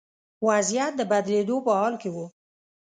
وضعیت 0.47 0.91
د 0.97 1.01
بدلېدو 1.11 1.57
په 1.65 1.71
حال 1.79 1.93
کې 2.01 2.09
و. 2.15 2.17